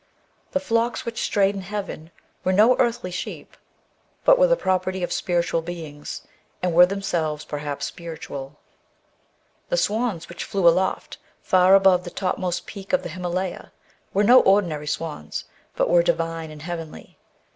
[0.53, 2.09] The flocks which strayed in heaven
[2.43, 3.55] were no earthly sheep,
[4.25, 6.23] but were the property of spiritual beings,
[6.63, 8.57] and were themselves perhaps spiritual;
[9.69, 11.83] the swans which flew 170 THE BOOK OF WERE WOLVES.
[11.83, 13.71] aloft, far above the topmost peak of the Himalaya,
[14.11, 15.45] were no ordinary swans,
[15.75, 17.19] but were divine and heavenly.